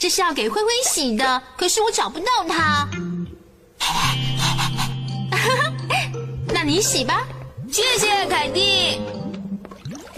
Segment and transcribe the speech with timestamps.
[0.00, 2.88] 这是要给灰灰洗的，可是我找不到它。
[6.48, 7.26] 那你洗吧，
[7.70, 8.98] 谢谢凯蒂。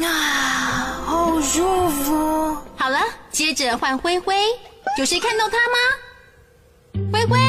[0.01, 2.57] 啊，好舒服。
[2.77, 3.01] 好了，
[3.33, 4.37] 接着换灰灰，
[4.99, 5.75] 有谁看到它吗？
[7.13, 7.41] 灰灰，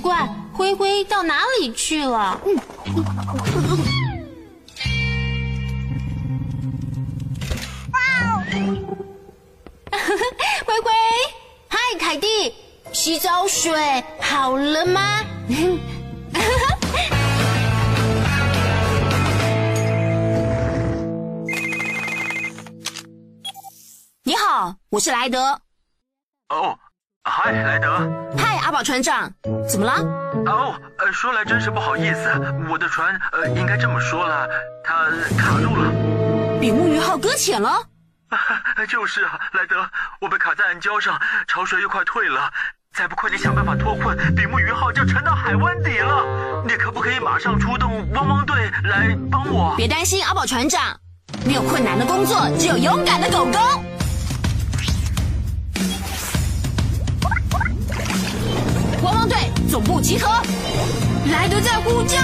[0.00, 2.40] 怪，灰灰到哪里去了？
[10.66, 10.90] 灰灰，
[11.68, 12.54] 嗨，凯蒂，
[12.92, 13.72] 洗澡水
[14.20, 15.24] 好了吗？
[24.22, 25.60] 你好，我是莱德。
[26.50, 26.78] 哦，
[27.24, 27.88] 嗨，莱德。
[28.36, 29.28] 嗨，阿宝船长，
[29.68, 29.94] 怎么了？
[30.46, 32.30] 哦，呃，说来真是不好意思，
[32.70, 34.48] 我的船，呃，应该这么说了，
[34.84, 35.06] 它
[35.36, 35.90] 卡住了。
[36.60, 37.82] 比目鱼号搁浅了。
[38.88, 39.84] 就是啊，莱德，
[40.20, 42.48] 我被卡在暗礁上，潮水又快退了，
[42.94, 46.62] 再不快点想办法脱困，比目鱼号就沉到海湾底了。
[46.64, 49.74] 你可不可以马上出动汪汪队来帮我？
[49.76, 50.96] 别担心，阿宝船长，
[51.44, 53.58] 没有困难的工作，只有勇敢的狗狗。
[59.10, 59.36] 汪汪队
[59.68, 60.28] 总部集合，
[61.32, 62.16] 莱德在呼叫，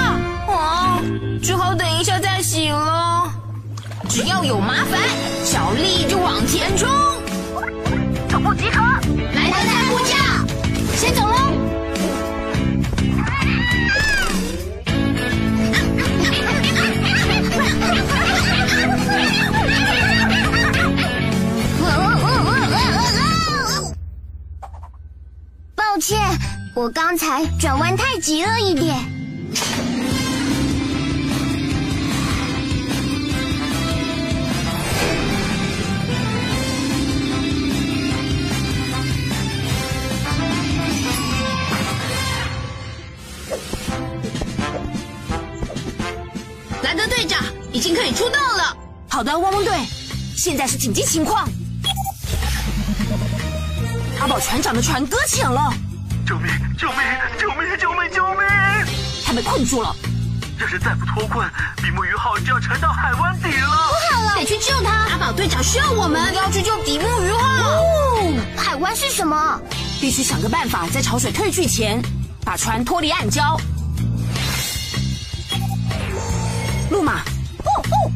[0.52, 1.02] 啊，
[1.42, 3.28] 只好等一下再洗了。
[4.08, 5.00] 只要有麻烦，
[5.44, 6.88] 小丽就往前冲。
[26.76, 28.94] 我刚才转弯太急了一点。
[46.82, 47.42] 兰德队长
[47.72, 48.76] 已经可以出动了。
[49.08, 49.72] 好的，汪汪队，
[50.36, 51.48] 现在是紧急情况。
[54.20, 55.72] 阿宝船长的船搁浅了，
[56.26, 56.50] 救命！
[56.76, 56.98] 救命！
[57.38, 57.78] 救命！
[57.78, 58.10] 救命！
[58.12, 58.40] 救命！
[59.24, 59.94] 他被困住了，
[60.60, 63.68] 要是再不脱困，比目鱼号就要沉到海湾底了。
[63.68, 64.90] 不好了得去救他。
[64.90, 67.70] 阿宝队长需要我们，要去救比目鱼号。
[67.70, 69.60] 哦，海湾是什么？
[70.00, 72.02] 必须想个办法，在潮水退去前，
[72.44, 73.56] 把船脱离暗礁。
[76.90, 78.10] 路马，哦哦，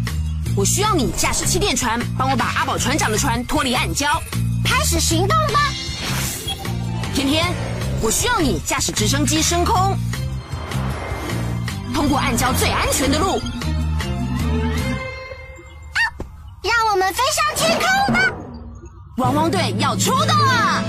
[0.57, 4.21] 我需要你驾驶气垫船，帮我把阿宝船长的船脱离暗礁。
[4.65, 5.61] 开始行动吧！
[7.15, 7.53] 甜甜，
[8.03, 9.95] 我需要你驾驶直升机升空，
[11.95, 13.39] 通过暗礁最安全的路。
[16.63, 18.21] 让我们飞上天空吧！
[19.19, 20.83] 汪汪队要出动了！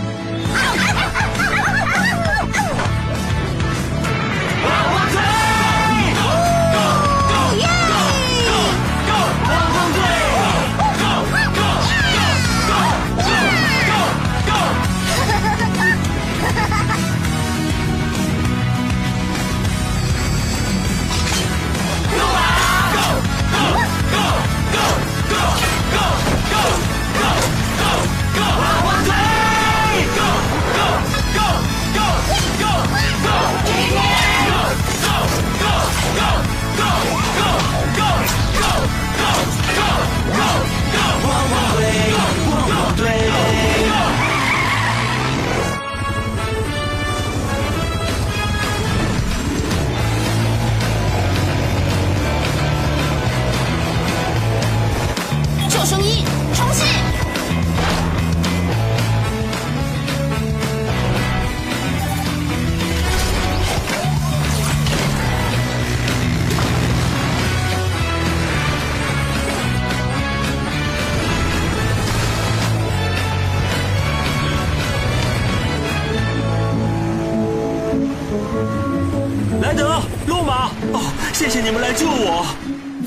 [81.34, 82.46] 谢谢你们来救我。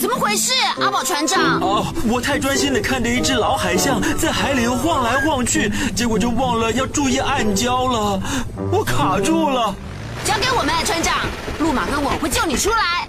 [0.01, 1.61] 怎么回事，阿宝船长？
[1.61, 8.21] 哦，我太专心的看着一只老海象在海里晃来晃去，结果就忘了要注意暗礁了，
[8.73, 9.73] 我卡住了。
[10.25, 11.15] 交给我们，船长，
[11.61, 13.07] 路马跟我会救你出来。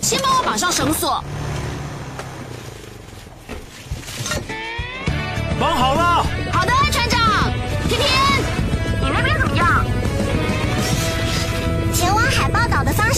[0.00, 1.22] 先帮我绑上绳索。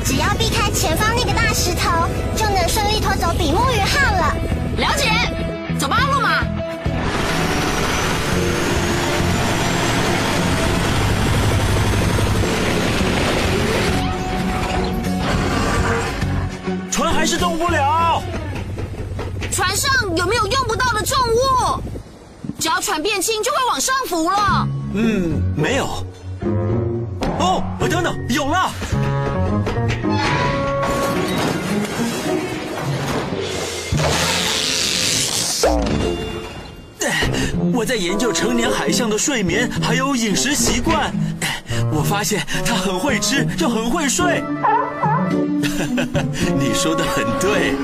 [0.05, 4.37] 只要避开前方那个大石头，就能顺利拖走比目鱼号了。
[4.77, 5.11] 了解，
[5.79, 6.45] 走吧，路马。
[16.91, 18.23] 船还是动不了。
[19.51, 21.83] 船上有没有用不到的重物？
[22.59, 24.69] 只要船变轻，就会往上浮了。
[24.95, 26.05] 嗯，没有。
[27.91, 28.71] 等等，有了！
[37.73, 41.11] 我在研究成年海象的睡眠还有饮食习惯，
[41.91, 44.43] 我发现它很会吃，又很会睡。
[46.59, 47.75] 你说的很对。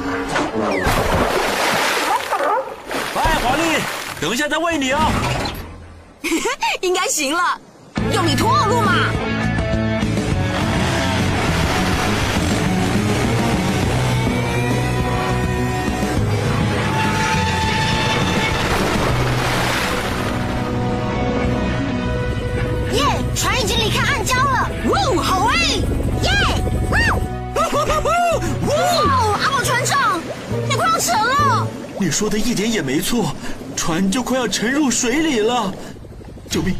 [3.15, 3.63] 哎，华丽，
[4.21, 4.99] 等一下再喂你哦。
[6.83, 7.59] 应该行了，
[8.13, 9.36] 用力拖，路嘛。
[24.89, 25.57] 哇，好哎！
[26.23, 26.31] 耶，
[26.91, 26.97] 哇！
[28.67, 28.75] 哇，
[29.43, 30.21] 阿宝船长，
[30.69, 31.67] 你快要沉了。
[31.99, 33.35] 你说的一点也没错，
[33.75, 35.73] 船就快要沉入水里了！
[36.49, 36.75] 救命！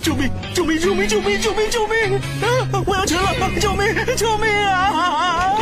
[0.00, 0.30] 救命！
[0.54, 0.78] 救命！
[0.80, 1.08] 救命！
[1.08, 1.40] 救命！
[1.40, 1.70] 救命！
[1.70, 2.14] 救命！
[2.42, 2.82] 啊！
[2.86, 3.34] 我要沉了！
[3.60, 3.94] 救命！
[4.16, 5.58] 救命啊！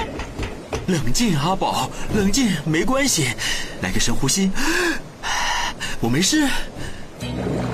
[0.86, 3.28] 冷静，阿宝，冷静，没关系，
[3.80, 4.50] 来个深呼吸。
[6.00, 6.46] 我没事。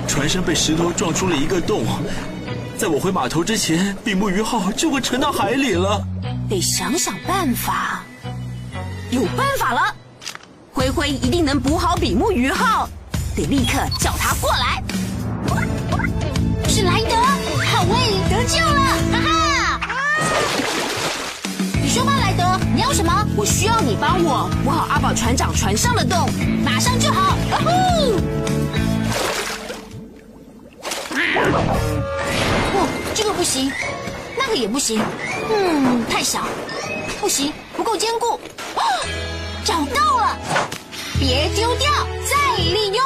[0.07, 1.85] 船身被石头撞出了一个洞，
[2.83, 6.05] 在我回码头之前，比目鱼号就会沉到海里了。
[6.49, 8.03] 得想想办法。
[9.09, 9.95] 有办法了！
[10.73, 12.89] 灰灰一定能补好比目鱼号，
[13.37, 14.83] 得立刻叫他过来。
[16.67, 17.15] 是莱德，
[17.71, 18.81] 好喂，得救了，
[19.13, 19.79] 哈哈！
[21.81, 23.25] 你说吧，莱德，你要什么？
[23.37, 26.29] 我需要你帮我补好阿宝船长船上的洞，
[26.65, 27.37] 马上就好。
[27.49, 28.19] 啊呼！
[33.43, 33.69] 不行，
[34.37, 35.01] 那个也不行，
[35.53, 36.45] 嗯，太小，
[37.19, 38.39] 不行，不够坚固。
[38.73, 38.81] 啊，
[39.65, 40.37] 找到了，
[41.19, 41.91] 别丢掉，
[42.23, 43.05] 再利用。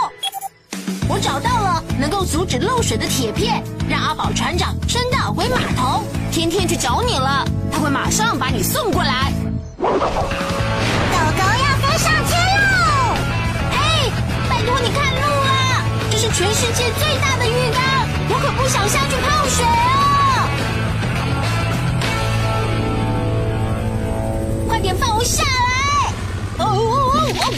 [1.10, 6.04] 我找到了能够阻止漏水的铁片，让阿宝船长撑到回码头。
[6.32, 9.34] 天天去找你了，他会马上把你送过来。
[9.82, 13.18] 狗狗要飞上天喽！
[13.72, 14.12] 哎，
[14.48, 15.84] 拜托你看路啦！
[16.12, 17.82] 这是全世界最大的浴缸，
[18.30, 20.07] 我可不想下去泡水啊！
[25.18, 26.14] 快点放我下来！
[26.60, 27.54] 哦哦哦哦！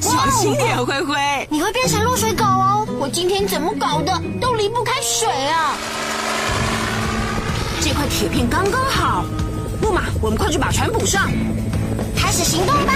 [0.00, 1.16] 小心点，灰灰。
[1.50, 2.86] 你会变成落水狗哦。
[2.98, 5.74] 我今天怎么搞的，都离不开水啊！
[7.80, 9.24] 这块铁片刚刚好，
[9.80, 11.30] 木马，我们快去把船补上，
[12.16, 12.92] 开始行动吧！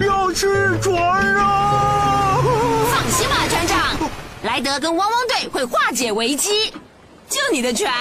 [0.00, 0.46] 要去
[0.80, 0.96] 船
[1.36, 2.38] 啊！
[2.90, 4.10] 放心吧，船长，
[4.44, 6.72] 莱德跟汪汪队会化解危机，
[7.28, 7.92] 救你的船。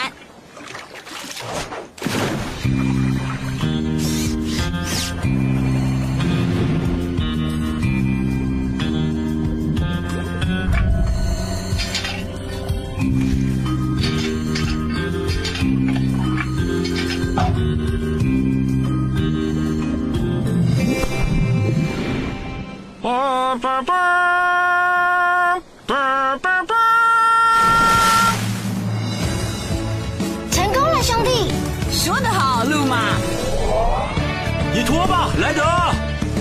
[34.89, 35.61] 拖吧，莱德。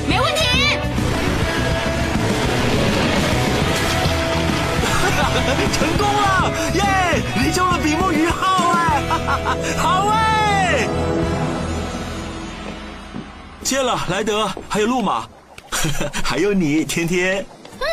[0.08, 0.40] 没问题。
[5.78, 6.82] 成功了，耶！
[7.44, 9.02] 你救了比目鱼号哎，
[9.76, 10.88] 好哎！
[13.62, 15.28] 谢了，莱德，还有路马，
[16.24, 17.44] 还有你，天天。
[17.80, 17.86] 嗯嗯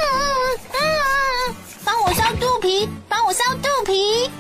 [0.72, 0.80] 嗯，
[1.84, 4.32] 帮我烧肚皮，帮我烧肚皮。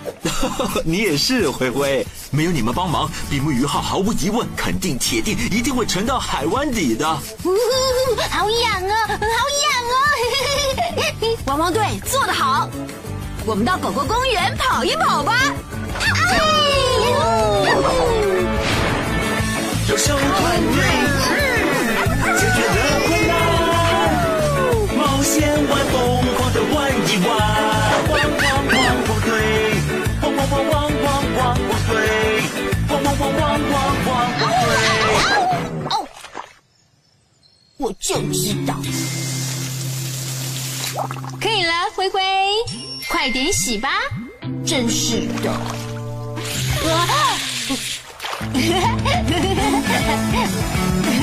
[0.85, 2.07] 你也是，灰灰。
[2.35, 7.07] 没有你们帮忙，比目鱼号毫无疑问，肯定、铁定一定会沉到海湾底的。
[8.29, 9.95] 好痒啊，好痒啊！
[11.47, 12.67] 汪汪队做得好，
[13.45, 15.33] 我们到狗狗公园跑一跑吧。
[19.87, 20.83] 有手团队，
[22.37, 22.75] 解决了
[23.07, 23.34] 困难，
[43.25, 43.89] 快点洗吧。
[44.63, 45.25] 真是。
[45.41, 45.51] 的